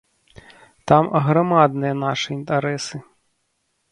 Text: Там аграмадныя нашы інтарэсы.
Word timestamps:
Там 0.91 1.09
аграмадныя 1.19 1.95
нашы 2.05 2.29
інтарэсы. 2.39 2.97